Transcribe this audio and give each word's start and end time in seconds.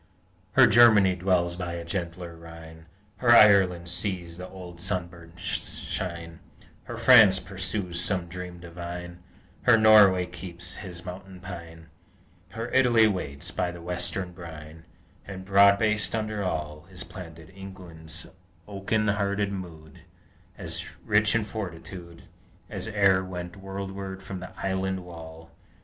Her 0.53 0.65
Germany 0.65 1.15
dwells 1.15 1.55
by 1.55 1.73
a 1.73 1.85
gentler 1.85 2.35
Rhine; 2.35 2.87
Her 3.17 3.29
Ireland 3.35 3.87
sees 3.87 4.39
the 4.39 4.49
old 4.49 4.81
sunburst 4.81 5.37
shine; 5.61 6.39
Her 6.85 6.97
France 6.97 7.39
pursues 7.39 8.03
some 8.03 8.27
dream 8.27 8.59
divine; 8.59 9.19
Her 9.61 9.77
Norway 9.77 10.25
keeps 10.25 10.77
his 10.77 11.05
mountain 11.05 11.39
pine; 11.39 11.89
Her 12.49 12.69
Italy 12.71 13.07
waits 13.07 13.51
by 13.51 13.69
the 13.69 13.79
western 13.79 14.31
brine; 14.31 14.85
And, 15.27 15.45
broad 15.45 15.77
based 15.77 16.15
under 16.15 16.41
all, 16.43 16.87
Is 16.91 17.03
planted 17.03 17.51
England's 17.51 18.25
oaken 18.67 19.07
hearted 19.07 19.51
mood, 19.51 19.99
As 20.57 20.83
rich 21.05 21.35
in 21.35 21.43
fortitude 21.43 22.23
As 22.71 22.87
e'er 22.87 23.23
went 23.23 23.55
worldward 23.55 24.23
from 24.23 24.39
the 24.39 24.49
island 24.59 25.05
wall! 25.05 25.51